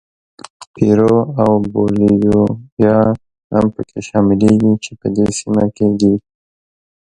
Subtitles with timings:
[0.73, 2.41] پیرو او بولیویا
[3.53, 6.13] هم پکې شاملېږي چې په دې سیمو کې دي.